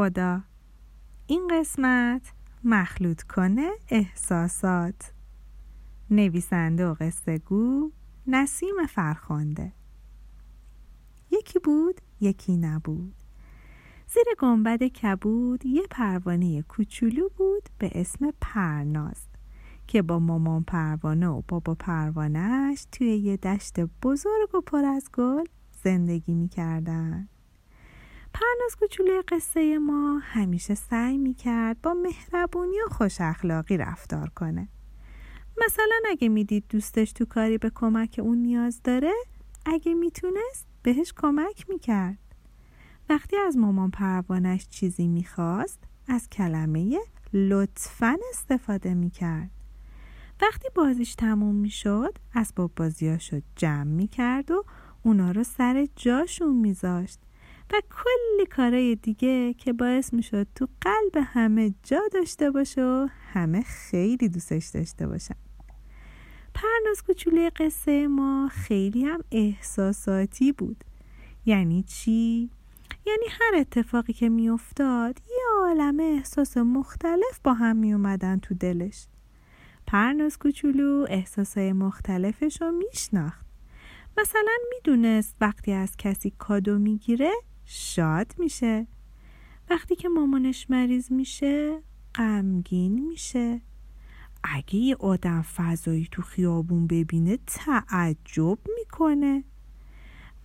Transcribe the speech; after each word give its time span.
خدا. 0.00 0.40
این 1.26 1.48
قسمت 1.50 2.32
مخلوط 2.64 3.22
کنه 3.22 3.70
احساسات. 3.88 5.12
نویسنده 6.10 6.86
و 6.86 6.94
قصه 6.94 7.38
گو 7.38 7.90
نسیم 8.26 8.74
فرخنده. 8.88 9.72
یکی 11.30 11.58
بود 11.58 12.00
یکی 12.20 12.56
نبود. 12.56 13.14
زیر 14.08 14.24
گنبد 14.38 14.82
کبود 14.82 15.66
یه 15.66 15.82
پروانه 15.90 16.62
کوچولو 16.62 17.28
بود 17.36 17.68
به 17.78 17.90
اسم 17.94 18.32
پرناز 18.40 19.26
که 19.86 20.02
با 20.02 20.18
مامان 20.18 20.62
پروانه 20.62 21.28
و 21.28 21.42
بابا 21.48 21.74
پروانهش 21.74 22.86
توی 22.92 23.16
یه 23.16 23.36
دشت 23.36 23.80
بزرگ 23.80 24.54
و 24.54 24.60
پر 24.60 24.84
از 24.84 25.10
گل 25.12 25.44
زندگی 25.84 26.34
می‌کردن. 26.34 27.28
پرناز 28.32 28.76
کوچولوی 28.78 29.22
قصه 29.28 29.78
ما 29.78 30.18
همیشه 30.22 30.74
سعی 30.74 31.18
می‌کرد 31.18 31.82
با 31.82 31.94
مهربونی 31.94 32.76
و 32.86 32.88
خوش 32.88 33.20
اخلاقی 33.20 33.76
رفتار 33.76 34.28
کنه. 34.28 34.68
مثلا 35.64 35.94
اگه 36.10 36.28
می‌دید 36.28 36.64
دوستش 36.68 37.12
تو 37.12 37.24
کاری 37.24 37.58
به 37.58 37.70
کمک 37.74 38.20
اون 38.22 38.38
نیاز 38.38 38.80
داره 38.84 39.12
اگه 39.66 39.94
می‌تونست 39.94 40.66
بهش 40.82 41.12
کمک 41.16 41.68
می‌کرد. 41.68 42.18
وقتی 43.08 43.36
از 43.36 43.56
مامان 43.56 43.90
پروانش 43.90 44.68
چیزی 44.68 45.08
می‌خواست 45.08 45.78
از 46.08 46.28
کلمه 46.28 46.98
لطفا 47.32 48.16
استفاده 48.30 48.94
می‌کرد. 48.94 49.50
وقتی 50.42 50.68
بازیش 50.74 51.14
تموم 51.14 51.54
می‌شد 51.54 52.18
اسباب 52.34 52.72
بازیاشو 52.76 53.40
جمع 53.56 53.84
می‌کرد 53.84 54.50
و 54.50 54.64
اونا 55.02 55.30
رو 55.30 55.44
سر 55.44 55.88
جاشون 55.96 56.56
میذاشت. 56.56 57.18
و 57.72 57.80
کلی 57.90 58.46
کارای 58.46 58.94
دیگه 58.94 59.54
که 59.54 59.72
باعث 59.72 60.14
می‌شد 60.14 60.46
تو 60.54 60.68
قلب 60.80 61.24
همه 61.26 61.74
جا 61.82 62.00
داشته 62.12 62.50
باشه 62.50 62.82
و 62.82 63.08
همه 63.32 63.62
خیلی 63.62 64.28
دوستش 64.28 64.66
داشته 64.74 65.06
باشن. 65.06 65.34
پرناز 66.54 67.02
کوچولوی 67.02 67.50
قصه 67.50 68.06
ما 68.06 68.48
خیلی 68.52 69.04
هم 69.04 69.20
احساساتی 69.32 70.52
بود. 70.52 70.84
یعنی 71.46 71.82
چی؟ 71.82 72.50
یعنی 73.06 73.24
هر 73.30 73.60
اتفاقی 73.60 74.12
که 74.12 74.28
میافتاد 74.28 75.20
یه 75.30 75.44
عالم 75.60 76.00
احساس 76.00 76.56
مختلف 76.56 77.40
با 77.44 77.54
هم 77.54 77.76
می 77.76 77.92
اومدن 77.92 78.38
تو 78.38 78.54
دلش. 78.54 79.06
پرناز 79.86 80.38
کوچولو 80.38 81.06
احساسای 81.08 81.72
مختلفش 81.72 82.62
رو 82.62 82.70
میشناخت. 82.70 83.46
مثلا 84.18 84.56
می‌دونست 84.74 85.36
وقتی 85.40 85.72
از 85.72 85.96
کسی 85.96 86.32
کادو 86.38 86.78
می‌گیره 86.78 87.30
شاد 87.72 88.34
میشه. 88.38 88.86
وقتی 89.70 89.96
که 89.96 90.08
مامانش 90.08 90.70
مریض 90.70 91.12
میشه 91.12 91.82
غمگین 92.14 93.08
میشه. 93.08 93.60
اگه 94.44 94.74
یه 94.74 94.96
آدم 94.96 95.42
فضایی 95.42 96.08
تو 96.10 96.22
خیابون 96.22 96.86
ببینه 96.86 97.38
تعجب 97.46 98.58
می‌کنه. 98.78 99.44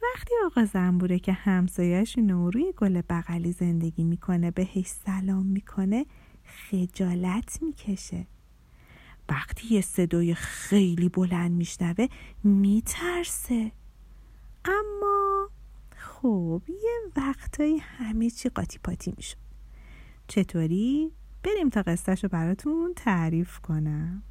وقتی 0.03 0.33
آقا 0.45 0.65
زنبوره 0.65 1.19
که 1.19 1.33
همسایهشونه 1.33 2.49
روی 2.49 2.73
گل 2.77 3.01
بغلی 3.09 3.51
زندگی 3.51 4.03
می‌کنه 4.03 4.51
بهش 4.51 4.87
سلام 4.87 5.45
می‌کنه 5.45 6.05
خجالت 6.43 7.59
می‌کشه. 7.61 8.27
وقتی 9.29 9.75
یه 9.75 9.81
صدای 9.81 10.33
خیلی 10.33 11.09
بلند 11.09 11.51
میشنوه 11.51 12.07
میترسه. 12.43 13.71
اما 14.65 15.24
خب 16.25 16.61
یه 16.67 16.99
وقتایی 17.15 17.77
همه 17.77 18.29
چی 18.29 18.49
قاطی 18.49 18.79
پاتی 18.83 19.13
می‌شد. 19.17 19.37
چطوری؟ 20.27 21.11
بریم 21.43 21.69
تا 21.69 21.81
قصتش 21.81 22.23
رو 22.23 22.29
براتون 22.29 22.93
تعریف 22.95 23.59
کنم. 23.59 24.23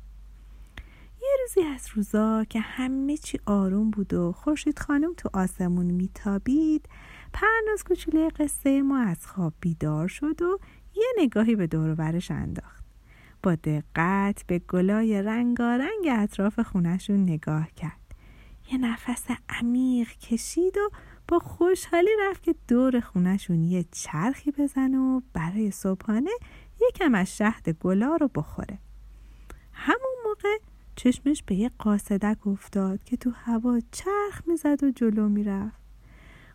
یه 1.23 1.29
روزی 1.41 1.69
از 1.69 1.89
روزا 1.95 2.45
که 2.45 2.61
همه 2.61 3.17
چی 3.17 3.39
آروم 3.47 3.91
بود 3.91 4.15
و 4.15 4.33
خورشید 4.33 4.79
خانم 4.79 5.15
تو 5.17 5.31
آسمون 5.33 5.87
میتابید 5.87 6.89
پرناز 7.33 7.85
کوچوله 7.85 8.29
قصه 8.29 8.83
ما 8.83 8.99
از 8.99 9.27
خواب 9.27 9.55
بیدار 9.61 10.09
شد 10.09 10.43
و 10.43 10.59
یه 10.95 11.07
نگاهی 11.19 11.57
به 11.57 11.67
دور 11.67 11.97
انداخت. 12.31 12.85
با 13.43 13.55
دقت 13.55 14.47
به 14.47 14.59
گلای 14.59 15.23
رنگارنگ 15.23 16.09
اطراف 16.11 16.61
خونشون 16.61 17.23
نگاه 17.23 17.71
کرد. 17.71 18.01
یه 18.73 18.79
نفس 18.79 19.25
عمیق 19.49 20.13
کشید 20.13 20.77
و 20.77 20.91
با 21.29 21.39
خوشحالی 21.39 22.11
رفت 22.21 22.43
که 22.43 22.55
دور 22.69 23.01
خونشون 23.01 23.65
یه 23.65 23.85
چرخی 23.93 24.51
بزن 24.51 24.95
و 24.95 25.21
برای 25.33 25.71
صبحانه 25.71 26.31
یکم 26.89 27.15
از 27.15 27.37
شهد 27.37 27.69
گلا 27.69 28.17
رو 28.17 28.29
بخوره. 28.35 28.79
همون 29.73 30.15
موقع 30.25 30.59
چشمش 30.97 31.43
به 31.43 31.55
یه 31.55 31.71
قاصدک 31.79 32.47
افتاد 32.47 33.05
که 33.05 33.17
تو 33.17 33.31
هوا 33.31 33.81
چرخ 33.93 34.43
می‌زد 34.47 34.85
و 34.85 34.91
جلو 34.91 35.29
می‌رفت. 35.29 35.81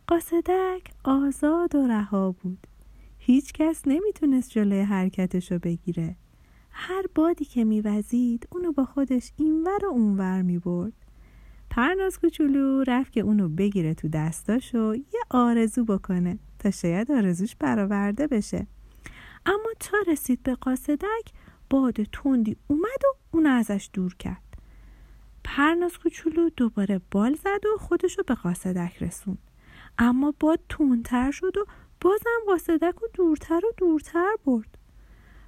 قاصدک 0.08 0.92
آزاد 1.04 1.76
و 1.76 1.88
رها 1.88 2.32
بود. 2.32 2.68
هیچ 3.18 3.54
کس 3.54 3.82
نمی‌تونست 3.86 4.50
جلوی 4.50 4.82
حرکتش 4.82 5.52
رو 5.52 5.60
بگیره. 5.60 6.16
هر 6.72 7.04
بادی 7.16 7.46
که 7.46 7.64
میوزید 7.64 8.48
اونو 8.52 8.72
با 8.72 8.86
خودش 8.86 9.32
اینور 9.38 9.86
و 9.86 9.90
اونور 9.90 10.42
می‌برد. 10.42 10.94
پرناز 11.70 12.20
کوچولو 12.20 12.84
رفت 12.88 13.12
که 13.12 13.22
اونو 13.22 13.50
بگیره 13.50 13.94
تو 13.94 14.08
دستاش 14.08 14.76
و 14.76 14.96
یه 14.96 15.20
آرزو 15.30 15.86
بکنه 15.86 16.40
تا 16.60 16.72
شاید 16.72 17.12
آرزوش 17.12 17.56
برآورده 17.56 18.28
بشه. 18.28 18.68
اما 19.46 19.70
تا 19.80 19.98
رسید 20.08 20.44
به 20.44 20.56
قاصدک 20.56 21.32
باد 21.70 22.04
تندی 22.04 22.58
اومد 22.68 23.04
و 23.06 23.18
اون 23.32 23.46
ازش 23.46 23.90
دور 23.94 24.16
کرد. 24.16 24.44
پرناز 25.44 25.98
کوچولو 25.98 26.50
دوباره 26.50 27.02
بال 27.12 27.36
زد 27.36 27.66
و 27.66 27.78
خودشو 27.78 28.24
به 28.24 28.36
قاصدک 28.36 29.04
رسوند. 29.04 29.38
اما 29.98 30.34
باد 30.40 30.60
تندتر 30.70 31.32
شد 31.32 31.58
و 31.58 31.66
بازم 32.02 32.46
قاصدک 32.48 33.04
و 33.04 33.06
دورتر 33.14 33.62
و 33.66 33.72
دورتر 33.78 34.36
برد. 34.46 34.78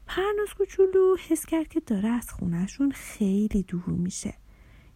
پرناز 0.07 0.53
کوچولو 0.57 1.15
حس 1.29 1.45
کرد 1.45 1.67
که 1.67 1.79
داره 1.79 2.09
از 2.09 2.29
خونشون 2.29 2.91
خیلی 2.91 3.63
دور 3.63 3.89
میشه. 3.89 4.33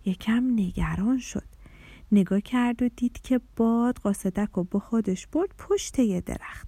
یکم 0.05 0.53
نگران 0.55 1.17
شد. 1.17 1.47
نگاه 2.11 2.41
کرد 2.41 2.83
و 2.83 2.89
دید 2.89 3.21
که 3.21 3.41
باد 3.55 3.97
قاصدک 3.97 4.57
و 4.57 4.63
با 4.63 4.79
خودش 4.79 5.27
برد 5.27 5.49
پشت 5.57 5.99
یه 5.99 6.21
درخت. 6.21 6.67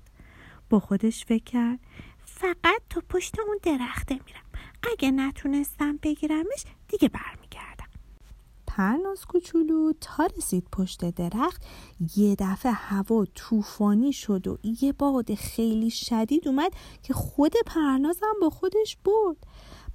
با 0.69 0.79
خودش 0.79 1.25
فکر 1.25 1.43
کرد 1.43 1.79
فقط 2.25 2.81
تا 2.89 3.01
پشت 3.09 3.39
اون 3.39 3.59
درخته 3.63 4.13
میرم. 4.13 4.45
اگه 4.91 5.11
نتونستم 5.11 5.99
بگیرمش 6.03 6.63
دیگه 6.87 7.09
برمیگردم. 7.09 7.87
پرناز 8.67 9.25
کوچولو 9.25 9.93
تا 10.01 10.27
رسید 10.37 10.67
پشت 10.71 11.09
درخت 11.09 11.65
یه 12.15 12.35
دفعه 12.39 12.71
هوا 12.71 13.25
طوفانی 13.25 14.13
شد 14.13 14.47
و 14.47 14.57
یه 14.81 14.93
باد 14.93 15.35
خیلی 15.35 15.89
شدید 15.89 16.47
اومد 16.47 16.71
که 17.03 17.13
خود 17.13 17.53
پرنازم 17.65 18.33
با 18.41 18.49
خودش 18.49 18.97
برد. 19.05 19.37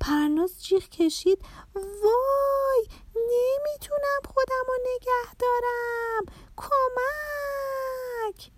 پرناز 0.03 0.65
جیغ 0.65 0.89
کشید. 0.89 1.39
وای 1.75 2.87
نمی‌تونم 3.15 4.21
خودم 4.25 4.65
رو 4.69 4.75
نگه 4.95 5.35
دارم. 5.39 6.25
کمک! 6.57 8.51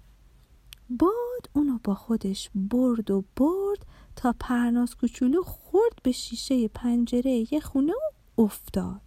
باد 0.90 1.50
اونو 1.52 1.78
با 1.84 1.94
خودش 1.94 2.50
برد 2.54 3.10
و 3.10 3.24
برد 3.36 3.86
تا 4.16 4.34
پرناز 4.40 4.94
کوچولو 4.94 5.42
خورد 5.42 6.02
به 6.02 6.12
شیشه 6.12 6.68
پنجره 6.68 7.54
یه 7.54 7.60
خونه 7.60 7.92
و 7.92 8.42
افتاد. 8.42 9.00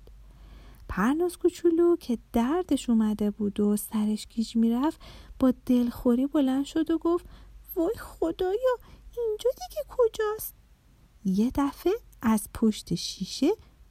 پرناز 0.90 1.38
کوچولو 1.38 1.96
که 1.96 2.18
دردش 2.34 2.90
اومده 2.90 3.32
بود 3.32 3.60
و 3.60 3.78
سرش 3.78 4.28
گیج 4.28 4.56
می‌رفت 4.56 5.02
با 5.40 5.54
دلخوری 5.66 6.28
بلند 6.28 6.66
شد 6.66 6.92
و 6.92 6.98
گفت 6.98 7.26
وای 7.76 7.96
خدایا 7.96 8.78
اینجا 9.18 9.50
دیگه 9.50 9.82
کجاست؟ 9.88 10.56
یه 11.26 11.52
دفعه 11.56 11.94
از 12.22 12.48
پشت 12.54 12.96
شیشه 12.96 13.50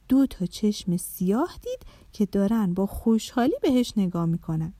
دو 0.09 0.25
تا 0.25 0.45
چشم 0.45 0.97
سیاه 0.97 1.55
دید 1.61 1.79
که 2.13 2.25
دارن 2.25 2.73
با 2.73 2.85
خوشحالی 2.85 3.55
بهش 3.61 3.93
نگاه 3.97 4.25
می‌کنن. 4.25 4.73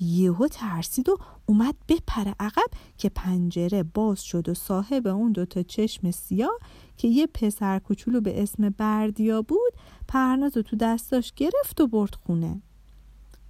یهو 0.00 0.48
ترسید 0.48 1.08
و 1.08 1.16
اومد 1.46 1.74
بپره 1.88 2.34
عقب 2.40 2.70
که 2.98 3.08
پنجره 3.08 3.82
باز 3.82 4.22
شد 4.22 4.48
و 4.48 4.54
صاحب 4.54 5.06
اون 5.06 5.32
دوتا 5.32 5.62
چشم 5.62 6.10
سیاه 6.10 6.58
که 6.96 7.08
یه 7.08 7.26
پسر 7.26 7.78
کوچولو 7.78 8.20
به 8.20 8.42
اسم 8.42 8.68
بردیا 8.68 9.42
بود 9.42 9.72
پرناز 10.08 10.52
تو 10.52 10.76
دستاش 10.76 11.32
گرفت 11.36 11.80
و 11.80 11.86
برد 11.86 12.14
خونه. 12.14 12.62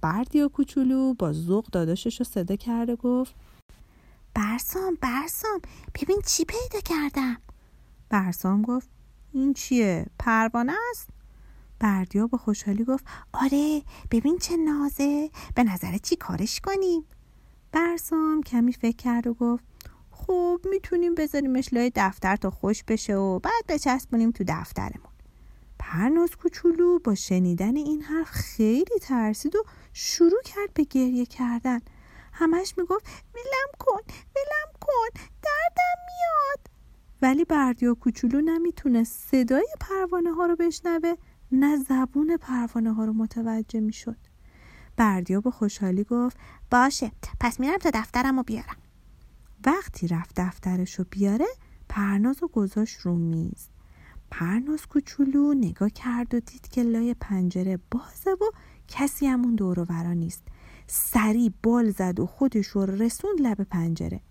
بردیا 0.01 0.47
کوچولو 0.47 1.13
با 1.13 1.33
ذوق 1.33 1.65
داداشش 1.65 2.19
رو 2.19 2.25
صدا 2.25 2.55
کرد 2.55 2.89
و 2.89 2.95
گفت 2.95 3.35
برسام 4.33 4.97
برسام 5.01 5.61
ببین 5.95 6.21
چی 6.25 6.45
پیدا 6.45 6.79
کردم. 6.85 7.37
برسام 8.09 8.61
گفت 8.61 8.89
این 9.33 9.53
چیه؟ 9.53 10.05
پروانه 10.19 10.73
است؟ 10.91 11.09
بردیا 11.79 12.27
با 12.27 12.37
خوشحالی 12.37 12.83
گفت 12.83 13.05
آره 13.33 13.81
ببین 14.11 14.37
چه 14.37 14.57
نازه 14.57 15.29
به 15.55 15.63
نظر 15.63 15.97
چی 15.97 16.15
کارش 16.15 16.59
کنیم؟ 16.59 17.05
برسام 17.71 18.43
کمی 18.43 18.73
فکر 18.73 18.95
کرد 18.95 19.27
و 19.27 19.33
گفت 19.33 19.63
خب 20.11 20.61
می‌تونیم 20.69 21.15
بذاریمش 21.15 21.73
لای 21.73 21.91
دفتر 21.95 22.35
تا 22.35 22.49
خوش 22.49 22.83
بشه 22.83 23.15
و 23.15 23.39
بعد 23.39 23.63
بچسبونیم 23.69 24.31
تو 24.31 24.43
دفترمون. 24.47 25.13
پرناز 25.79 26.35
کوچولو 26.35 26.99
با 26.99 27.15
شنیدن 27.15 27.75
این 27.75 28.01
حرف 28.01 28.29
خیلی 28.29 28.99
ترسید 29.01 29.55
و 29.55 29.63
شروع 29.93 30.41
کرد 30.45 30.73
به 30.73 30.83
گریه 30.83 31.25
کردن. 31.25 31.79
همش 32.33 32.73
می‌گفت 32.77 33.05
ولم 33.35 33.71
کن 33.79 34.01
ولم 34.35 34.73
کن 34.79 35.19
دردم 35.43 35.99
میاد. 36.05 36.72
ولی 37.23 37.45
بردیا 37.45 37.93
کوچولو 37.93 38.41
نمی‌تونه 38.41 39.03
صدای 39.03 39.67
پروانه 39.79 40.33
ها 40.33 40.45
رو 40.45 40.55
بشنوه 40.55 41.13
نه 41.51 41.77
زبون 41.77 42.37
پروانه 42.37 42.93
ها 42.93 43.05
رو 43.05 43.13
متوجه 43.13 43.79
می‌شد. 43.79 44.17
بردیا 44.97 45.41
با 45.41 45.51
خوشحالی 45.51 46.03
گفت 46.03 46.37
باشه 46.71 47.11
پس 47.39 47.59
میرم 47.59 47.77
تا 47.77 47.89
دفترم 47.93 48.37
رو 48.37 48.43
بیارم. 48.43 48.75
وقتی 49.65 50.07
رفت 50.07 50.41
دفترش 50.41 50.95
رو 50.95 51.05
بیاره 51.09 51.45
پرناز 51.89 52.41
رو 52.41 52.47
گذاشت 52.47 52.99
رو 52.99 53.15
میز. 53.15 53.69
پرناز 54.31 54.85
کوچولو 54.85 55.53
نگاه 55.53 55.89
کرد 55.89 56.33
و 56.33 56.39
دید 56.39 56.67
که 56.67 56.83
لای 56.83 57.13
پنجره 57.13 57.79
بازه 57.91 58.31
و 58.31 58.45
کسی 58.87 59.27
همون 59.27 59.55
دور 59.55 59.79
و 59.79 60.13
نیست. 60.13 60.43
سری 60.87 61.53
بال 61.63 61.89
زد 61.89 62.19
و 62.19 62.25
خودش 62.25 62.67
رو 62.67 62.85
رسوند 62.85 63.41
لب 63.41 63.63
پنجره. 63.63 64.21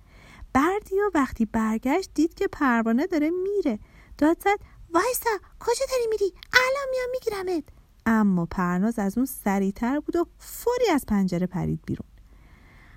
بردیا 0.53 1.11
وقتی 1.15 1.45
برگشت 1.45 2.11
دید 2.15 2.35
که 2.35 2.49
پروانه 2.49 3.07
داره 3.07 3.31
میره. 3.31 3.79
داد 4.19 4.37
زد 4.41 4.59
وایسا 4.91 5.31
کجا 5.61 5.85
داری 5.91 6.07
میری؟ 6.11 6.35
الان 6.53 6.89
میام 6.91 7.11
میگیرمت. 7.13 7.65
اما 8.07 8.47
پرناز 8.47 8.99
از 8.99 9.19
اون 9.19 9.27
سریعتر 9.27 10.01
بود 10.01 10.17
و 10.17 10.27
فوری 10.39 10.89
از 10.91 11.07
پنجره 11.07 11.47
پرید 11.47 11.81
بیرون. 11.87 12.09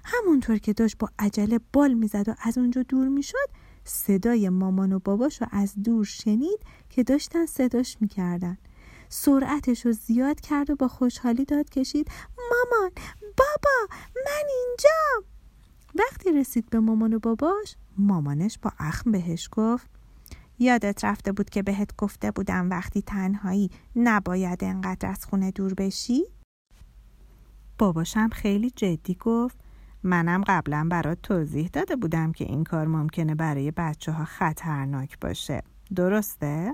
همونطور 0.03 0.57
که 0.57 0.73
داشت 0.73 0.97
با 0.97 1.09
عجله 1.19 1.59
بال 1.73 1.93
می‌زد 1.93 2.29
و 2.29 2.35
از 2.41 2.57
اونجا 2.57 2.83
دور 2.83 3.07
می‌شد 3.07 3.49
صدای 3.83 4.49
مامان 4.49 4.93
و 4.93 4.99
باباش 4.99 5.41
رو 5.41 5.47
از 5.51 5.73
دور 5.83 6.05
شنید 6.05 6.59
که 6.89 7.03
داشتن 7.03 7.45
صداش 7.45 7.97
می‌کردن. 7.99 8.57
سرعتش 9.09 9.85
رو 9.85 9.91
زیاد 9.91 10.39
کرد 10.39 10.69
و 10.69 10.75
با 10.75 10.87
خوشحالی 10.87 11.45
داد 11.45 11.69
کشید 11.69 12.07
مامان 12.37 12.91
بابا 13.37 13.95
من 14.15 14.49
اینجا 14.49 15.24
وقتی 15.95 16.31
رسید 16.31 16.69
به 16.69 16.79
مامان 16.79 17.13
و 17.13 17.19
باباش 17.19 17.75
مامانش 17.97 18.59
با 18.61 18.71
اخم 18.79 19.11
بهش 19.11 19.49
گفت 19.51 19.89
یادت 20.59 21.05
رفته 21.05 21.31
بود 21.31 21.49
که 21.49 21.63
بهت 21.63 21.95
گفته 21.97 22.31
بودم 22.31 22.69
وقتی 22.69 23.01
تنهایی 23.01 23.69
نباید 23.95 24.63
انقدر 24.63 25.09
از 25.09 25.25
خونه 25.25 25.51
دور 25.51 25.73
بشی؟ 25.73 26.23
باباشم 27.77 28.29
خیلی 28.29 28.69
جدی 28.69 29.15
گفت 29.15 29.57
منم 30.03 30.43
قبلا 30.47 30.87
برات 30.91 31.21
توضیح 31.21 31.69
داده 31.73 31.95
بودم 31.95 32.31
که 32.31 32.45
این 32.45 32.63
کار 32.63 32.87
ممکنه 32.87 33.35
برای 33.35 33.71
بچه 33.71 34.11
ها 34.11 34.25
خطرناک 34.25 35.19
باشه 35.19 35.63
درسته؟ 35.95 36.73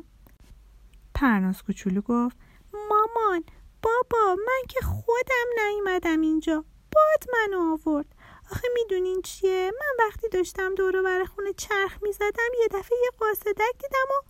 پرناز 1.14 1.64
کوچولو 1.64 2.02
گفت 2.02 2.38
مامان 2.74 3.44
بابا 3.82 4.36
من 4.48 4.62
که 4.70 4.80
خودم 4.82 5.46
نیومدم 5.68 6.22
اینجا 6.22 6.66
باد 6.92 7.26
منو 7.34 7.78
آورد 7.86 8.16
آخه 8.52 8.68
می‌دونین 8.74 9.22
چیه؟ 9.22 9.72
من 9.80 10.06
وقتی 10.08 10.30
داشتم 10.30 10.76
دورو 10.76 11.04
بر 11.04 11.26
خونه 11.26 11.54
چرخ 11.54 12.04
می‌زدم 12.04 12.50
یه 12.62 12.68
دفعه 12.72 12.98
یه 13.04 13.10
قاصدک 13.20 13.74
دیدم 13.82 14.08
و 14.10 14.30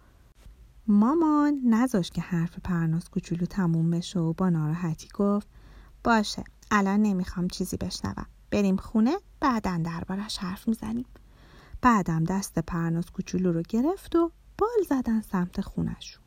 مامان 0.87 1.61
نذاش 1.65 2.09
که 2.09 2.21
حرف 2.21 2.59
پرناز 2.63 3.09
کوچولو 3.09 3.45
تموم 3.45 3.89
بشه 3.89 4.19
و 4.19 4.33
با 4.33 4.49
ناراحتی 4.49 5.07
گفت 5.13 5.47
باشه 6.03 6.43
الان 6.71 7.01
نمی‌خوام 7.01 7.47
چیزی 7.47 7.77
بشنوم. 7.77 8.25
بریم 8.51 8.75
خونه 8.75 9.17
بعدا 9.39 9.81
دربارش 9.85 10.37
حرف 10.37 10.67
می‌زنیم. 10.67 11.05
بعدم 11.81 12.23
دست 12.23 12.59
پرناز 12.59 13.11
کوچولو 13.11 13.51
رو 13.51 13.61
گرفت 13.69 14.15
و 14.15 14.31
بال 14.57 14.83
زدن 14.89 15.21
سمت 15.21 15.61
خونشون 15.61 16.20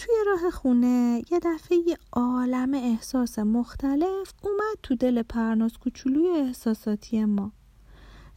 توی 0.00 0.14
راه 0.26 0.50
خونه 0.50 1.22
یه 1.30 1.38
دفعه 1.42 1.78
یه 1.78 1.98
عالم 2.12 2.74
احساس 2.74 3.38
مختلف 3.38 4.32
اومد 4.42 4.76
تو 4.82 4.94
دل 4.94 5.22
پرناز 5.22 5.78
کوچولوی 5.78 6.28
احساساتی 6.28 7.24
ما. 7.24 7.52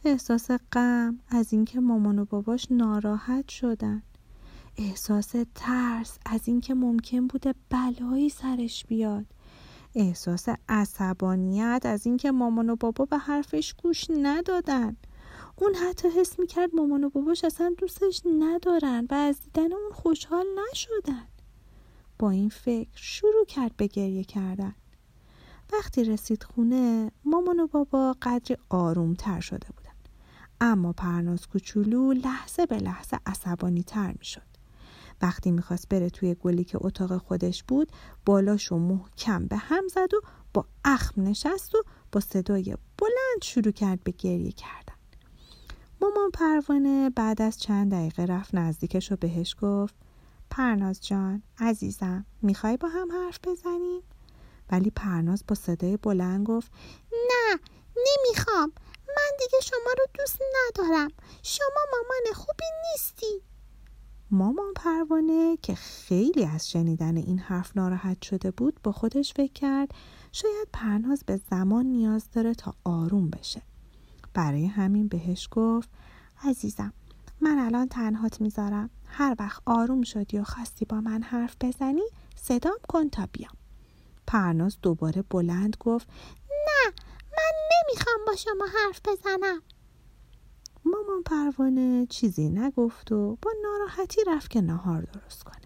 احساس 0.04 0.50
غم 0.72 1.18
از 1.28 1.52
اینکه 1.52 1.80
مامان 1.80 2.18
و 2.18 2.24
باباش 2.24 2.66
ناراحت 2.70 3.48
شدن. 3.48 4.02
احساس 4.78 5.34
ترس 5.54 6.18
از 6.26 6.48
اینکه 6.48 6.74
ممکن 6.74 7.26
بوده 7.26 7.54
بلایی 7.70 8.28
سرش 8.28 8.86
بیاد. 8.86 9.26
احساس 9.94 10.48
عصبانیت 10.68 11.82
از 11.84 12.06
اینکه 12.06 12.30
مامان 12.30 12.70
و 12.70 12.76
بابا 12.76 13.04
به 13.04 13.18
حرفش 13.18 13.74
گوش 13.82 14.06
ندادن. 14.10 14.96
اون 15.56 15.74
حتی 15.74 16.08
حس 16.08 16.38
می‌کرد 16.38 16.70
مامان 16.74 17.04
و 17.04 17.08
باباش 17.08 17.44
اصلا 17.44 17.74
دوستش 17.78 18.22
ندارن 18.38 19.06
و 19.10 19.14
از 19.14 19.40
دیدن 19.40 19.72
اون 19.72 19.92
خوشحال 19.92 20.46
نشدن. 20.72 21.26
با 22.18 22.30
این 22.30 22.48
فکر 22.48 22.90
شروع 22.94 23.44
کرد 23.44 23.76
به 23.76 23.86
گریه 23.86 24.24
کردن. 24.24 24.74
وقتی 25.72 26.04
رسید 26.04 26.42
خونه 26.42 27.10
مامان 27.24 27.60
و 27.60 27.66
بابا 27.66 28.16
قدری 28.22 28.56
آروم 28.68 29.14
تر 29.14 29.40
شده 29.40 29.66
بودن. 29.76 29.94
اما 30.60 30.92
پرناز 30.92 31.46
کوچولو 31.46 32.12
لحظه 32.12 32.66
به 32.66 32.78
لحظه 32.78 33.18
عصبانی 33.26 33.82
تر 33.82 34.14
می 34.18 34.24
شد 34.24 34.54
وقتی 35.22 35.50
می‌خواست 35.50 35.88
بره 35.88 36.10
توی 36.10 36.34
گلی 36.34 36.64
که 36.64 36.78
اتاق 36.80 37.16
خودش 37.16 37.64
بود 37.64 37.92
بالاشو 38.26 38.78
محکم 38.78 39.46
به 39.46 39.56
هم 39.56 39.88
زد 39.88 40.14
و 40.14 40.20
با 40.54 40.66
اخم 40.84 41.22
نشست 41.22 41.74
و 41.74 41.78
با 42.12 42.20
صدای 42.20 42.64
بلند 42.98 43.42
شروع 43.42 43.72
کرد 43.72 44.04
به 44.04 44.14
گریه 44.18 44.52
کردن. 44.52 44.94
مامان 46.00 46.30
پروانه 46.30 47.10
بعد 47.10 47.42
از 47.42 47.58
چند 47.58 47.92
دقیقه 47.92 48.24
رفت 48.24 48.54
نزدیکش 48.54 49.12
و 49.12 49.16
بهش 49.16 49.56
گفت 49.60 49.94
پرناز 50.56 51.06
جان 51.06 51.42
عزیزم 51.58 52.26
می‌خوای 52.42 52.76
با 52.76 52.88
هم 52.88 53.12
حرف 53.12 53.38
بزنیم؟ 53.44 54.02
ولی 54.70 54.90
پرناز 54.90 55.44
با 55.48 55.54
صدای 55.54 55.96
بلند 55.96 56.46
گفت 56.46 56.72
نه 57.12 57.58
نمی‌خوام 57.96 58.72
من 59.08 59.36
دیگه 59.38 59.60
شما 59.62 59.92
رو 59.98 60.06
دوست 60.18 60.40
ندارم 60.68 61.08
شما 61.42 61.80
مامان 61.92 62.34
خوبی 62.34 62.64
نیستی 62.92 63.42
مامان 64.30 64.72
پروانه 64.76 65.56
که 65.62 65.74
خیلی 65.74 66.44
از 66.44 66.70
شنیدن 66.70 67.16
این 67.16 67.38
حرف 67.38 67.76
ناراحت 67.76 68.22
شده 68.22 68.50
بود 68.50 68.80
با 68.82 68.92
خودش 68.92 69.34
فکر 69.34 69.52
کرد 69.52 69.90
شاید 70.32 70.68
پرناز 70.72 71.24
به 71.26 71.40
زمان 71.50 71.86
نیاز 71.86 72.30
داره 72.30 72.54
تا 72.54 72.74
آروم 72.84 73.30
بشه 73.30 73.62
برای 74.34 74.66
همین 74.66 75.08
بهش 75.08 75.48
گفت 75.50 75.88
عزیزم 76.44 76.92
من 77.44 77.58
الان 77.58 77.88
تنهات 77.88 78.40
می‌ذارم. 78.40 78.90
هر 79.06 79.36
وقت 79.38 79.62
آروم 79.66 80.02
شدی 80.02 80.38
و 80.38 80.44
خواستی 80.44 80.84
با 80.84 81.00
من 81.00 81.22
حرف 81.22 81.56
بزنی 81.60 82.02
صدام 82.36 82.78
کن 82.88 83.08
تا 83.08 83.28
بیام. 83.32 83.52
پرناز 84.26 84.78
دوباره 84.82 85.22
بلند 85.30 85.76
گفت 85.80 86.08
نه 86.48 86.92
من 87.32 87.52
نمی‌خوام 87.72 88.16
با 88.26 88.36
شما 88.36 88.64
حرف 88.64 89.00
بزنم. 89.04 89.62
مامان 90.84 91.22
پروانه 91.22 92.06
چیزی 92.06 92.48
نگفت 92.48 93.12
و 93.12 93.38
با 93.42 93.50
ناراحتی 93.62 94.20
رفت 94.26 94.50
که 94.50 94.60
نهار 94.60 95.02
درست 95.02 95.42
کنه. 95.42 95.64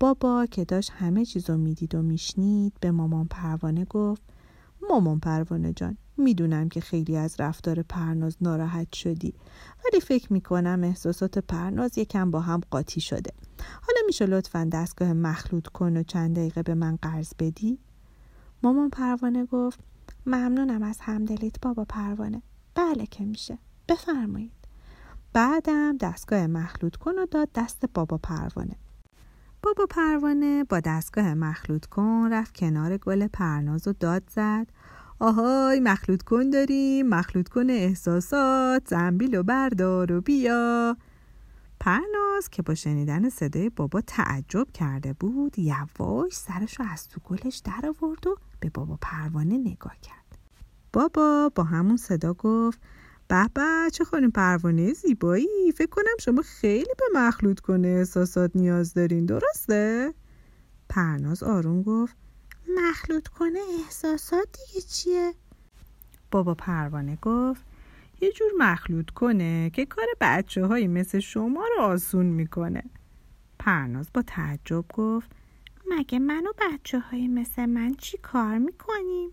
بابا 0.00 0.46
که 0.46 0.64
داشت 0.64 0.90
همه 0.90 1.24
چیزو 1.24 1.56
می‌دید 1.56 1.94
و 1.94 2.02
میشنید 2.02 2.72
به 2.80 2.90
مامان 2.90 3.26
پروانه 3.26 3.84
گفت 3.84 4.22
مامان 4.88 5.20
پروانه 5.20 5.72
جان 5.72 5.98
می‌دونم 6.16 6.68
که 6.68 6.80
خیلی 6.80 7.16
از 7.16 7.36
رفتار 7.38 7.82
پرناز 7.82 8.36
ناراحت 8.40 8.92
شدی 8.92 9.34
ولی 9.84 10.00
فکر 10.00 10.32
می‌کنم 10.32 10.80
احساسات 10.84 11.38
پرناز 11.38 11.98
یکم 11.98 12.30
با 12.30 12.40
هم 12.40 12.60
قاطی 12.70 13.00
شده. 13.00 13.32
حالا 13.82 14.00
میشه 14.06 14.26
لطفا 14.26 14.68
دستگاه 14.72 15.12
مخلوط 15.12 15.66
کن 15.66 15.96
و 15.96 16.02
چند 16.02 16.36
دقیقه 16.36 16.62
به 16.62 16.74
من 16.74 16.96
قرض 16.96 17.32
بدی؟ 17.38 17.78
مامان 18.62 18.90
پروانه 18.90 19.46
گفت 19.46 19.80
ممنونم 20.26 20.82
از 20.82 20.98
همدلیت 21.00 21.60
بابا 21.62 21.84
پروانه. 21.84 22.42
بله 22.74 23.06
که 23.06 23.24
میشه. 23.24 23.58
بفرمایید. 23.88 24.52
بعدم 25.32 25.96
دستگاه 25.96 26.46
مخلوط 26.46 26.96
کن 26.96 27.18
و 27.18 27.26
داد 27.26 27.48
دست 27.54 27.86
بابا 27.94 28.18
پروانه. 28.18 28.76
بابا 29.62 29.86
پروانه 29.90 30.64
با 30.64 30.80
دستگاه 30.80 31.34
مخلوط 31.34 31.86
کن 31.86 32.28
رفت 32.32 32.54
کنار 32.54 32.96
گل 32.96 33.26
پرناز 33.26 33.88
و 33.88 33.92
داد 33.92 34.22
زد. 34.30 34.66
آهای 35.22 35.80
مخلوط 35.80 36.22
کن 36.22 36.50
داریم 36.50 37.08
مخلوط 37.08 37.48
کن 37.48 37.70
احساسات 37.70 38.88
زنبیل 38.88 39.34
و 39.34 39.42
بردار 39.42 40.12
و 40.12 40.20
بیا 40.20 40.96
پرناز 41.80 42.50
که 42.50 42.62
با 42.62 42.74
شنیدن 42.74 43.28
صدای 43.28 43.68
بابا 43.68 44.00
تعجب 44.00 44.66
کرده 44.74 45.12
بود 45.12 45.58
یواش 45.58 46.32
سرش 46.32 46.80
رو 46.80 46.86
از 46.92 47.08
تو 47.08 47.20
گلش 47.24 47.56
در 47.56 47.88
آورد 47.88 48.26
و 48.26 48.36
به 48.60 48.70
بابا 48.70 48.98
پروانه 49.00 49.58
نگاه 49.58 49.96
کرد 50.02 50.38
بابا 50.92 51.50
با 51.54 51.64
همون 51.64 51.96
صدا 51.96 52.34
گفت 52.34 52.80
به 53.28 53.48
به 53.54 53.90
چه 53.92 54.04
خانم 54.04 54.30
پروانه 54.30 54.92
زیبایی 54.92 55.72
فکر 55.74 55.90
کنم 55.90 56.16
شما 56.20 56.42
خیلی 56.42 56.94
به 56.98 57.20
مخلوط 57.20 57.60
کنه 57.60 57.88
احساسات 57.88 58.50
نیاز 58.54 58.94
دارین 58.94 59.26
درسته؟ 59.26 60.14
پرناز 60.88 61.42
آروم 61.42 61.82
گفت 61.82 62.21
مخلوط 62.74 63.28
کنه 63.28 63.58
احساسات 63.84 64.46
دیگه 64.52 64.86
چیه؟ 64.86 65.34
بابا 66.30 66.54
پروانه 66.54 67.18
گفت 67.22 67.64
یه 68.20 68.32
جور 68.32 68.50
مخلوط 68.58 69.10
کنه 69.10 69.70
که 69.70 69.86
کار 69.86 70.06
بچه 70.20 70.66
های 70.66 70.86
مثل 70.86 71.18
شما 71.18 71.64
رو 71.76 71.82
آسون 71.82 72.26
می‌کنه 72.26 72.82
پرناز 73.58 74.08
با 74.14 74.22
تعجب 74.22 74.84
گفت 74.94 75.30
مگه 75.90 76.18
من 76.18 76.46
و 76.46 76.52
بچه 76.58 76.98
های 76.98 77.28
مثل 77.28 77.66
من 77.66 77.94
چی 77.94 78.18
کار 78.18 78.58
می‌کنیم؟ 78.58 79.30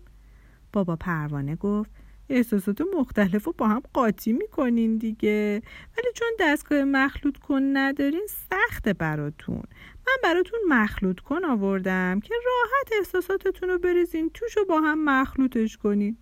بابا 0.72 0.96
پروانه 0.96 1.56
گفت 1.56 1.90
احساسات 2.30 2.80
مختلف 2.98 3.44
رو 3.44 3.54
با 3.58 3.68
هم 3.68 3.82
قاطی 3.92 4.32
می‌کنین 4.32 4.96
دیگه. 4.96 5.62
ولی 5.98 6.08
چون 6.14 6.28
دستگاه 6.40 6.84
مخلوط 6.84 7.38
کن 7.38 7.62
ندارین 7.72 8.26
سخته 8.50 8.92
براتون. 8.92 9.62
من 10.06 10.16
براتون 10.22 10.58
مخلوط 10.68 11.20
کن 11.20 11.44
آوردم 11.44 12.20
که 12.20 12.34
راحت 12.46 12.92
احساساتتون 12.98 13.68
رو 13.68 13.78
بریزین 13.78 14.30
توش 14.34 14.56
رو 14.56 14.64
با 14.64 14.80
هم 14.80 15.04
مخلوطش 15.04 15.76
کنین. 15.76 16.16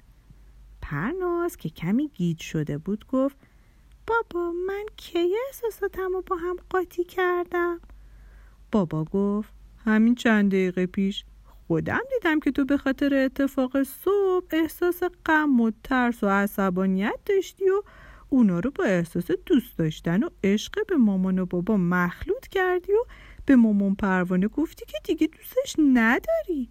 پرناز 0.82 1.56
که 1.56 1.68
کمی 1.68 2.08
گیج 2.08 2.40
شده 2.40 2.78
بود 2.78 3.06
گفت 3.06 3.36
بابا 4.06 4.52
من 4.52 4.84
کی 4.96 5.34
احساساتم 5.46 6.12
رو 6.12 6.22
با 6.22 6.36
هم 6.36 6.56
قاطی 6.70 7.04
کردم؟ 7.04 7.80
بابا 8.72 9.04
گفت 9.04 9.52
همین 9.84 10.14
چند 10.14 10.50
دقیقه 10.50 10.86
پیش. 10.86 11.24
خودم 11.66 12.00
دیدم 12.10 12.40
که 12.40 12.50
تو 12.50 12.64
به 12.64 12.76
خاطر 12.76 13.14
اتفاق 13.14 13.82
صبح 13.82 14.27
احساس 14.50 15.02
غم 15.26 15.60
و 15.60 15.70
ترس 15.84 16.24
و 16.24 16.28
عصبانیت 16.28 17.18
داشتی 17.26 17.64
و 17.70 17.82
اونا 18.28 18.60
رو 18.60 18.70
با 18.70 18.84
احساس 18.84 19.30
دوست 19.46 19.78
داشتن 19.78 20.22
و 20.22 20.28
عشق 20.44 20.86
به 20.88 20.96
مامان 20.96 21.38
و 21.38 21.46
بابا 21.46 21.76
مخلوط 21.76 22.46
کردی 22.46 22.92
و 22.92 23.04
به 23.46 23.56
مامان 23.56 23.94
پروانه 23.94 24.48
گفتی 24.48 24.84
که 24.86 24.98
دیگه 25.04 25.26
دوستش 25.26 25.76
نداری. 25.94 26.68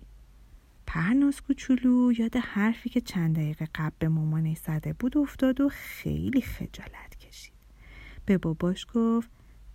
پرناز 0.88 1.42
کوچولو 1.42 2.12
یاد 2.18 2.36
حرفی 2.36 2.90
که 2.90 3.02
چند 3.02 3.36
دقیقه 3.36 3.68
قبل 3.76 3.96
به 4.00 4.08
مامانش 4.08 4.58
زده 4.58 4.94
بود 4.94 5.18
افتاد 5.18 5.62
و 5.62 5.70
خیلی 5.70 6.42
خجالت 6.42 7.16
کشید. 7.20 7.54
به 8.26 8.38
باباش 8.38 8.88
گفت 8.94 9.30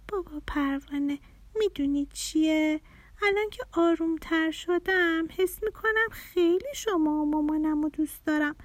بابا 0.09 0.43
پروانه 0.47 1.19
می‌دونی 1.59 2.07
چیه؟ 2.13 2.81
الان 3.23 3.51
که 3.51 3.63
آرومتر 3.73 4.51
شدم 4.51 5.29
حس 5.39 5.63
می‌کنم 5.63 6.09
خیلی 6.11 6.75
شما 6.75 7.11
و 7.11 7.31
مامانم 7.31 7.83
رو 7.83 7.89
دوست 7.89 8.27
دارم. 8.27 8.57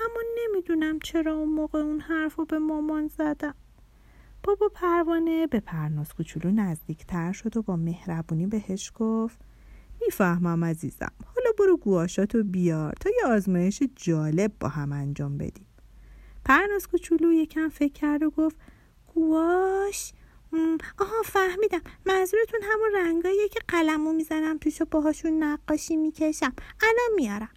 اما 0.00 0.20
نمی‌دونم 0.38 0.98
چرا 0.98 1.34
اون 1.34 1.48
موقع 1.48 1.78
اون 1.78 2.00
حرف 2.00 2.34
رو 2.34 2.44
به 2.44 2.58
مامان 2.58 3.08
زدم. 3.08 3.54
بابا 4.42 4.68
پروانه 4.68 5.46
به 5.46 5.60
پرناز 5.60 6.14
کوچولو 6.14 6.50
نزدیکتر 6.50 7.32
شد 7.32 7.56
و 7.56 7.62
با 7.62 7.76
مهربونی 7.76 8.46
بهش 8.46 8.92
گفت 8.94 9.38
می‌فهمم 10.00 10.64
عزیزم 10.64 11.12
حالا 11.26 11.50
برو 11.58 11.76
گواشاتو 11.76 12.42
بیار 12.42 12.92
تا 13.00 13.10
یه 13.10 13.32
آزمایش 13.32 13.82
جالب 13.96 14.52
با 14.60 14.68
هم 14.68 14.92
انجام 14.92 15.38
بدیم. 15.38 15.66
پرناز 16.44 16.86
کوچولو 16.88 17.32
یکم 17.32 17.68
فکر 17.68 17.92
کرد 17.92 18.22
و 18.22 18.30
گفت 18.30 18.56
گواش 19.14 20.12
آها 20.98 21.22
فهمیدم. 21.24 21.80
منظورتون 22.06 22.60
همون 22.62 22.90
رنگاییه 22.94 23.48
که 23.48 23.60
قلمو 23.68 24.12
می‌زنم 24.12 24.58
توش 24.58 24.80
و 24.82 24.84
باهاشون 24.90 25.42
نقاشی 25.42 25.96
می‌کشم. 25.96 26.52
الان 26.82 27.14
میارم. 27.16 27.48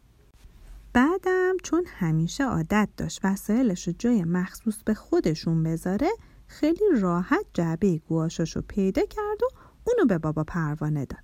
بعدم 0.93 1.57
چون 1.63 1.85
همیشه 1.87 2.43
عادت 2.43 2.89
داشت 2.97 3.19
وسایلش 3.23 3.87
رو 3.87 3.93
جای 3.99 4.23
مخصوص 4.23 4.83
به 4.83 4.93
خودشون 4.93 5.63
بذاره 5.63 6.09
خیلی 6.47 6.83
راحت 7.01 7.45
جعبه 7.53 7.97
گواشاش 7.97 8.55
رو 8.55 8.61
پیدا 8.67 9.01
کرد 9.05 9.43
و 9.43 9.47
اونو 9.87 10.05
به 10.05 10.17
بابا 10.17 10.43
پروانه 10.43 11.05
داد. 11.05 11.23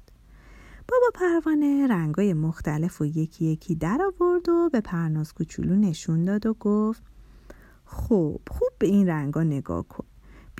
بابا 0.87 1.07
پروانه 1.13 1.87
رنگای 1.87 2.33
مختلف 2.33 3.01
و 3.01 3.05
یکی 3.05 3.45
یکی 3.45 3.75
در 3.75 4.01
آورد 4.01 4.49
و 4.49 4.69
به 4.69 4.81
پرناز 4.81 5.33
کوچولو 5.33 5.75
نشون 5.75 6.25
داد 6.25 6.45
و 6.45 6.53
گفت 6.53 7.03
خب 7.85 8.39
خوب 8.51 8.69
به 8.79 8.87
این 8.87 9.07
رنگا 9.07 9.43
نگاه 9.43 9.87
کن. 9.87 10.05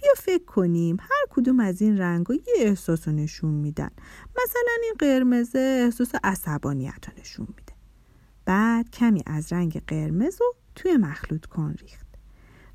بیا 0.04 0.14
فکر 0.18 0.46
کنیم 0.46 0.98
هر 1.00 1.26
کدوم 1.30 1.60
از 1.60 1.82
این 1.82 1.98
رنگا 1.98 2.34
یه 2.34 2.42
احساس 2.58 3.08
رو 3.08 3.14
نشون 3.14 3.54
میدن. 3.54 3.90
مثلا 4.44 4.76
این 4.84 4.94
قرمزه 5.00 5.82
احساس 5.86 6.12
عصبانیت 6.24 7.10
رو 7.10 7.14
نشون 7.20 7.48
میده. 7.50 7.74
بعد 8.46 8.90
کمی 8.90 9.24
از 9.26 9.54
رنگ 9.54 9.82
قرمز 9.88 10.38
رو 10.42 10.56
توی 10.76 10.98
مخلوط 10.98 11.46
کن 11.46 11.76
ریخت. 11.82 12.08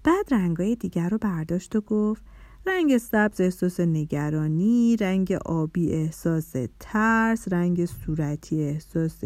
بعد 0.05 0.35
رنگای 0.35 0.75
دیگر 0.75 1.09
رو 1.09 1.19
برداشت 1.19 1.77
و 1.77 1.81
گفت 1.81 2.23
رنگ 2.67 2.99
سبز 2.99 3.41
احساس 3.41 3.81
نگرانی 3.81 4.97
رنگ 5.01 5.33
آبی 5.33 5.93
احساس 5.93 6.55
ترس 6.81 7.53
رنگ 7.53 7.87
صورتی 7.87 8.63
احساس 8.63 9.21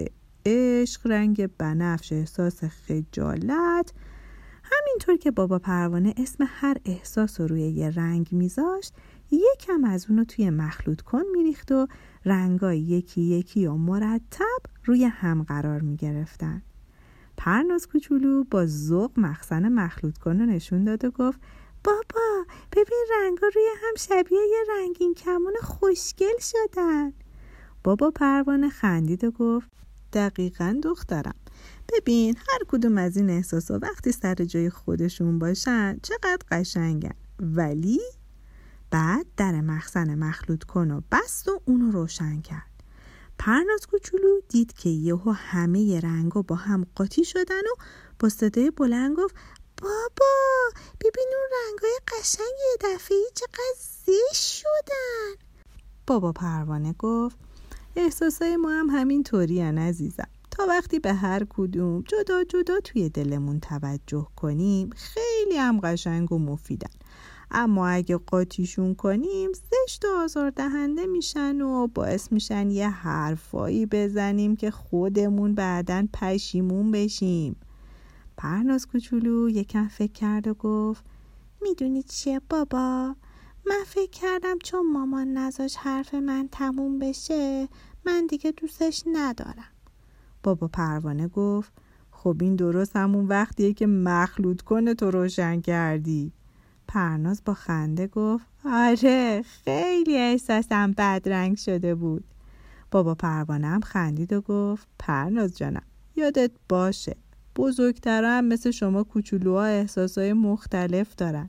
عشق 0.46 1.06
رنگ 1.06 1.46
بنفش 1.46 2.12
احساس 2.12 2.64
خجالت 2.64 3.92
همینطور 4.78 5.16
که 5.16 5.30
بابا 5.30 5.58
پروانه 5.58 6.14
اسم 6.16 6.44
هر 6.48 6.76
احساس 6.84 7.40
رو 7.40 7.46
روی 7.46 7.60
یه 7.60 7.90
رنگ 7.90 8.28
میذاشت 8.32 8.94
یکم 9.30 9.84
از 9.84 10.06
اونو 10.08 10.24
توی 10.24 10.50
مخلوط 10.50 11.00
کن 11.00 11.22
میریخت 11.32 11.72
و 11.72 11.86
رنگای 12.24 12.78
یکی 12.78 13.20
یکی 13.20 13.66
و 13.66 13.74
مرتب 13.74 14.60
روی 14.84 15.04
هم 15.04 15.42
قرار 15.42 15.80
می‌گرفتن. 15.80 16.62
پرناز 17.36 17.88
کوچولو 17.88 18.44
با 18.44 18.66
ذوق 18.66 19.10
مخزن 19.16 19.68
مخلوط 19.68 20.18
کن 20.18 20.38
رو 20.40 20.46
نشون 20.46 20.84
داد 20.84 21.04
و 21.04 21.10
گفت 21.10 21.40
بابا 21.84 22.44
ببین 22.72 23.06
رنگا 23.20 23.46
روی 23.54 23.68
هم 23.82 23.94
شبیه 23.98 24.38
یه 24.38 24.64
رنگین 24.76 25.14
کمون 25.14 25.54
خوشگل 25.62 26.38
شدن. 26.40 27.12
بابا 27.84 28.10
پروانه 28.10 28.68
خندید 28.68 29.24
و 29.24 29.30
گفت 29.30 29.70
دقیقا 30.12 30.80
دخترم. 30.82 31.34
ببین 31.88 32.36
هر 32.36 32.58
کدوم 32.68 32.98
از 32.98 33.16
این 33.16 33.30
احساسا 33.30 33.78
وقتی 33.82 34.12
سر 34.12 34.34
جای 34.34 34.70
خودشون 34.70 35.38
باشن 35.38 35.98
چقدر 36.02 36.38
قشنگن. 36.50 37.14
ولی 37.40 38.00
بعد 38.90 39.26
در 39.36 39.60
مخزن 39.60 40.14
مخلوط 40.14 40.64
کن 40.64 40.90
و 40.90 41.00
بست 41.12 41.48
و 41.48 41.60
اونو 41.64 41.90
روشن 41.90 42.40
کرد. 42.40 42.72
پرناز 43.38 43.86
کوچولو 43.86 44.40
دید 44.48 44.72
که 44.72 44.88
یهو 44.88 45.30
همه 45.30 46.00
رنگا 46.00 46.42
با 46.42 46.56
هم 46.56 46.86
قاطی 46.94 47.24
شدن 47.24 47.60
و 47.60 47.82
با 48.18 48.28
صدای 48.28 48.70
بلند 48.70 49.16
گفت 49.16 49.34
بابا 49.82 50.80
ببین 51.00 51.26
اون 51.28 51.50
رنگای 51.66 51.98
قشنگ 52.08 52.46
یه 52.58 52.94
دفعه 52.94 53.16
چقدر 53.34 53.74
زیش 54.06 54.62
شدن. 54.62 55.44
بابا 56.06 56.32
پروانه 56.32 56.94
گفت 56.98 57.36
احساسای 57.96 58.56
ما 58.56 58.70
هم 58.70 58.90
همین 58.90 59.22
طوری 59.22 59.60
عزیزم. 59.60 60.28
تا 60.52 60.66
وقتی 60.68 60.98
به 60.98 61.12
هر 61.12 61.46
کدوم 61.50 62.04
جدا 62.08 62.44
جدا 62.44 62.80
توی 62.84 63.08
دلمون 63.08 63.60
توجه 63.60 64.26
کنیم 64.36 64.90
خیلی 64.96 65.56
هم 65.56 65.80
قشنگ 65.80 66.32
و 66.32 66.38
مفیدن. 66.38 66.90
اما 67.50 67.88
اگه 67.88 68.16
قاطیشون 68.16 68.94
کنیم 68.94 69.50
زشت 69.52 70.04
و 70.04 70.08
آزار 70.16 70.52
میشن 71.06 71.60
و 71.60 71.86
باعث 71.86 72.32
میشن 72.32 72.70
یه 72.70 72.88
حرفایی 72.88 73.86
بزنیم 73.86 74.56
که 74.56 74.70
خودمون 74.70 75.54
بعدا 75.54 76.06
پشیمون 76.12 76.90
بشیم. 76.90 77.56
پرناز 78.36 78.86
کوچولو 78.86 79.48
یکم 79.50 79.88
فکر 79.88 80.12
کرد 80.12 80.48
و 80.48 80.54
گفت 80.54 81.04
می‌دونی 81.62 82.02
چیه 82.02 82.40
بابا؟ 82.50 83.16
من 83.66 83.84
فکر 83.86 84.10
کردم 84.10 84.58
چون 84.64 84.92
مامان 84.92 85.32
نذاش 85.32 85.76
حرف 85.76 86.14
من 86.14 86.48
تموم 86.52 86.98
بشه 86.98 87.68
من 88.06 88.26
دیگه 88.26 88.50
دوستش 88.50 89.02
ندارم. 89.06 89.71
بابا 90.42 90.68
پروانه 90.68 91.28
گفت 91.28 91.72
خب 92.10 92.36
این 92.40 92.56
درست 92.56 92.96
همون 92.96 93.26
وقتیه 93.26 93.72
که 93.72 93.86
مخلوط 93.86 94.60
کنه 94.60 94.94
تو 94.94 95.10
روشن 95.10 95.60
کردی. 95.60 96.32
پرناز 96.88 97.42
با 97.44 97.54
خنده 97.54 98.06
گفت 98.06 98.46
آره 98.64 99.42
خیلی 99.42 100.16
احساسم 100.16 100.92
بدرنگ 100.92 101.56
شده 101.56 101.94
بود. 101.94 102.24
بابا 102.90 103.14
پروانه 103.14 103.66
هم 103.66 103.80
خندید 103.80 104.32
و 104.32 104.40
گفت 104.40 104.88
پرناز 104.98 105.58
جانم 105.58 105.82
یادت 106.16 106.50
باشه 106.68 107.16
بزرگتر 107.56 108.24
هم 108.24 108.44
مثل 108.44 108.70
شما 108.70 109.04
کوچولوها 109.04 109.64
احساسای 109.64 110.32
مختلف 110.32 111.14
دارن 111.14 111.48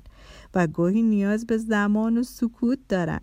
و 0.56 0.68
گاهی 0.68 1.02
نیاز 1.02 1.46
به 1.46 1.58
زمان 1.58 2.18
و 2.18 2.24
سکوت 2.24 2.80
دارن. 2.90 3.22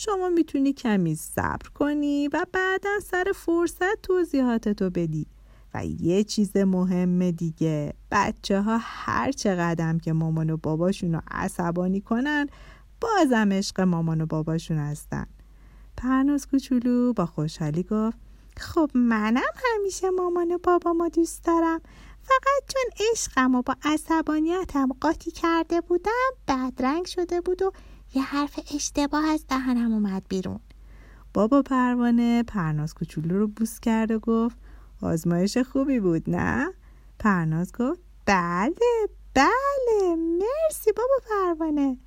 شما 0.00 0.28
می‌تونی 0.28 0.72
کمی 0.72 1.14
صبر 1.14 1.68
کنی 1.74 2.28
و 2.28 2.46
بعدا 2.52 3.00
سر 3.02 3.32
فرصت 3.34 4.02
توضیحاتتو 4.02 4.90
بدی. 4.90 5.26
و 5.74 5.86
یه 5.86 6.24
چیز 6.24 6.56
مهم 6.56 7.30
دیگه 7.30 7.94
بچه 8.10 8.60
ها 8.60 8.78
هر 8.80 9.32
چه 9.32 9.54
قدم 9.54 9.98
که 9.98 10.12
مامان 10.12 10.50
و 10.50 10.56
باباشون 10.56 11.14
رو 11.14 11.20
عصبانی 11.30 12.00
کنن 12.00 12.46
بازم 13.00 13.52
عشق 13.52 13.80
مامان 13.80 14.20
و 14.20 14.26
باباشون 14.26 14.78
هستن. 14.78 15.26
پرناز 15.96 16.46
کوچولو 16.46 17.12
با 17.12 17.26
خوشحالی 17.26 17.82
گفت 17.82 18.18
خب 18.56 18.90
منم 18.94 19.52
همیشه 19.64 20.10
مامان 20.10 20.52
و 20.52 20.58
بابامو 20.62 21.08
دوست 21.08 21.44
دارم. 21.44 21.80
فقط 22.22 22.74
چون 22.74 23.06
عشقم 23.12 23.54
و 23.54 23.62
با 23.62 23.76
عصبانیتم 23.84 24.88
قاطی 25.00 25.30
کرده 25.30 25.80
بودم 25.80 26.30
بدرنگ 26.48 27.06
شده 27.06 27.40
بود 27.40 27.62
و 27.62 27.72
یه 28.14 28.22
حرف 28.22 28.60
اشتباه 28.74 29.24
از 29.24 29.44
دهنم 29.48 29.92
اومد 29.92 30.22
بیرون 30.28 30.60
بابا 31.34 31.62
پروانه 31.62 32.42
پرناز 32.42 32.94
کوچولو 32.94 33.38
رو 33.38 33.48
بوس 33.48 33.80
کرد 33.80 34.10
و 34.10 34.18
گفت 34.18 34.56
آزمایش 35.02 35.58
خوبی 35.58 36.00
بود 36.00 36.30
نه؟ 36.30 36.72
پرناز 37.18 37.72
گفت 37.72 38.00
بله 38.26 39.08
بله 39.34 40.16
مرسی 40.16 40.92
بابا 40.92 41.14
پروانه 41.30 41.98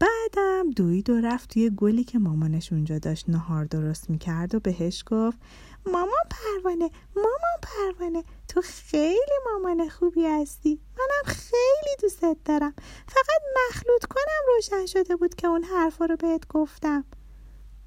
بعدم 0.00 0.70
دوید 0.70 1.10
و 1.10 1.20
رفت 1.20 1.50
توی 1.50 1.70
گلی 1.76 2.04
که 2.04 2.18
مامانش 2.18 2.72
اونجا 2.72 2.98
داشت 2.98 3.28
نهار 3.28 3.64
درست 3.64 4.10
می‌کرد 4.10 4.54
و 4.54 4.60
بهش 4.60 5.04
گفت 5.06 5.38
مامان 5.86 6.24
پروانه 6.30 6.90
مامان 7.16 7.58
پروانه 8.00 8.24
تو 8.48 8.60
خیلی 8.60 9.38
مامان 9.52 9.88
خوبی 9.88 10.26
هستی. 10.26 10.80
منم 10.98 11.34
خیلی 11.34 11.96
دوستت 12.02 12.36
دارم. 12.44 12.74
فقط 13.06 13.42
مخلوط 13.68 14.04
کنم 14.04 14.54
روشن 14.54 14.86
شده 14.86 15.16
بود 15.16 15.34
که 15.34 15.46
اون 15.46 15.64
حرفا 15.64 16.04
رو 16.04 16.16
بهت 16.16 16.48
گفتم. 16.48 17.04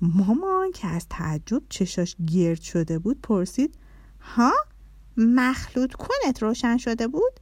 مامان 0.02 0.72
که 0.72 0.88
از 0.88 1.08
تعجب 1.10 1.62
چشاش 1.70 2.16
گرد 2.34 2.62
شده 2.62 3.00
بود 3.00 3.22
پرسید 3.22 3.76
ها؟ 4.22 4.54
مخلوط 5.18 5.94
کنت 5.94 6.44
روشن 6.44 6.78
شده 6.78 7.08
بود؟ 7.08 7.40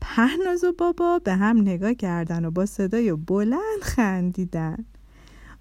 پهناز 0.00 0.64
و 0.64 0.72
بابا 0.72 1.18
به 1.18 1.34
هم 1.34 1.60
نگاه 1.60 1.94
کردن 1.94 2.44
و 2.44 2.50
با 2.50 2.66
صدای 2.66 3.12
بلند 3.12 3.82
خندیدن. 3.82 4.84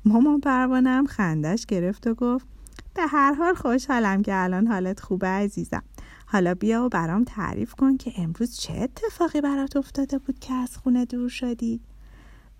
مامان 0.05 0.39
پروانه 0.39 0.89
هم 0.89 1.05
خندش 1.05 1.65
گرفت 1.65 2.07
و 2.07 2.13
گفت 2.13 2.45
به 2.93 3.07
هر 3.07 3.33
حال 3.33 3.53
خوشحالم 3.53 4.21
که 4.21 4.31
الان 4.35 4.67
حالت 4.67 4.99
خوبه 4.99 5.27
عزیزم. 5.27 5.83
حالا 6.31 6.53
بیا 6.53 6.83
و 6.83 6.89
برام 6.89 7.23
تعریف 7.23 7.73
کن 7.73 7.97
که 7.97 8.11
امروز 8.17 8.57
چه 8.57 8.73
اتفاقی 8.73 9.41
برات 9.41 9.77
افتاده 9.77 10.17
بود 10.17 10.39
که 10.39 10.53
از 10.53 10.77
خونه 10.77 11.05
دور 11.05 11.29
شدی. 11.29 11.81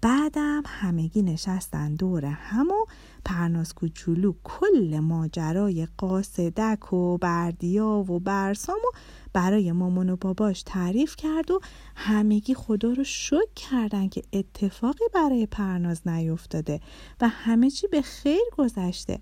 بعدم 0.02 0.64
همگی 0.66 1.22
نشستن 1.22 1.96
دور 1.96 2.26
هم 2.26 2.68
و 2.68 2.86
پرناز 3.26 3.74
کوچولو 3.74 4.34
کل 4.44 5.00
ماجرای 5.00 5.88
قاصدک 5.98 6.94
و 6.94 7.18
بردیا 7.18 7.88
و 7.88 8.20
برسام 8.20 8.76
و 8.76 8.98
برای 9.34 9.72
مامان 9.72 10.10
و 10.10 10.16
باباش 10.16 10.64
تعریف 10.64 11.16
کرد 11.16 11.52
و 11.52 11.60
همگی 11.96 12.54
خدا 12.54 12.94
رو 12.94 13.04
شک 13.04 13.56
کردن 13.56 14.10
که 14.10 14.22
اتفاقی 14.34 15.06
برای 15.14 15.46
پرناز 15.46 16.08
نیفتاده 16.08 16.80
و 17.22 17.28
همه 17.28 17.70
چی 17.70 17.88
به 17.88 18.02
خیر 18.02 18.44
گذشته. 18.58 19.20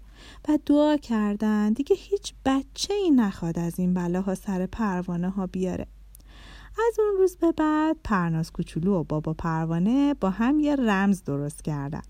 و 0.50 0.58
دعا 0.66 0.98
کردن. 0.98 1.74
دیگه 1.74 1.96
هیچ 1.96 2.34
بچه 2.46 2.94
ای 2.94 3.12
نخواد 3.12 3.60
از 3.60 3.80
این 3.80 3.94
بلاها 3.94 4.36
سر 4.36 4.66
پروانه 4.66 5.30
ها 5.30 5.48
بیاره. 5.48 5.88
از 6.90 7.00
اون 7.00 7.18
روز 7.18 7.38
به 7.38 7.52
بعد 7.52 7.98
پرناز 8.04 8.52
کوچولو 8.52 8.94
و 8.94 9.04
بابا 9.04 9.34
پروانه 9.34 10.14
با 10.14 10.30
هم 10.30 10.60
یه 10.60 10.76
رمز 10.76 11.24
درست 11.24 11.64
کردن. 11.64 12.02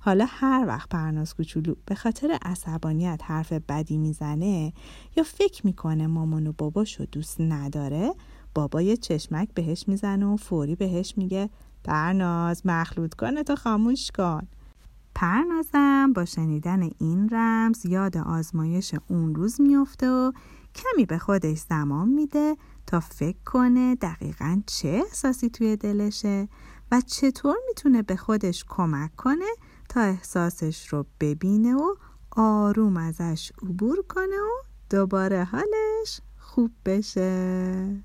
حالا 0.00 0.26
هر 0.28 0.64
وقت 0.66 0.88
پرناز 0.88 1.34
کوچولو 1.34 1.74
به 1.86 1.94
خاطر 1.94 2.38
عصبانیت 2.42 3.20
حرف 3.24 3.52
بدی 3.52 3.96
می‌زنه 3.96 4.72
یا 5.16 5.22
فکر 5.22 5.66
می‌کنه 5.66 6.06
مامان 6.06 6.46
و 6.46 6.52
باباشو 6.58 7.04
دوست 7.12 7.40
نداره 7.40 8.14
بابا 8.54 8.82
یه 8.82 8.96
چشمک 8.96 9.48
بهش 9.54 9.84
می‌زنه 9.88 10.26
و 10.26 10.36
فوری 10.36 10.74
بهش 10.74 11.14
میگه 11.16 11.50
پرناز 11.84 12.66
مخلوط 12.66 13.14
کنه 13.14 13.42
تو 13.42 13.56
خاموش 13.56 14.10
کن. 14.10 14.48
پرنازم 15.20 16.12
با 16.12 16.24
شنیدن 16.24 16.90
این 16.98 17.28
رمز 17.32 17.86
یاد 17.86 18.16
آزمایش 18.16 18.94
اون 19.08 19.34
روز 19.34 19.60
میفته 19.60 20.10
و 20.10 20.32
کمی 20.74 21.06
به 21.06 21.18
خودش 21.18 21.58
زمان 21.58 22.08
میده 22.08 22.56
تا 22.86 23.00
فکر 23.00 23.38
کنه 23.44 23.94
دقیقا 23.94 24.62
چه 24.66 24.88
احساسی 24.88 25.50
توی 25.50 25.76
دلشه 25.76 26.48
و 26.92 27.00
چطور 27.00 27.56
می‌تونه 27.68 28.02
به 28.02 28.16
خودش 28.16 28.64
کمک 28.68 29.16
کنه 29.16 29.48
تا 29.88 30.00
احساسش 30.00 30.88
رو 30.88 31.06
ببینه 31.20 31.74
و 31.74 31.94
آروم 32.30 32.96
ازش 32.96 33.52
عبور 33.62 34.02
کنه 34.08 34.36
و 34.36 34.62
دوباره 34.90 35.44
حالش 35.44 36.20
خوب 36.38 36.70
بشه. 36.84 38.04